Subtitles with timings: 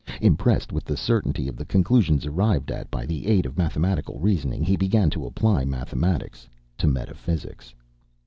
[0.19, 4.63] Impressed with the certainty of the conclusions arrived at by the aid of mathematical reasoning,
[4.63, 7.71] he began to apply mathematics to metaphysics.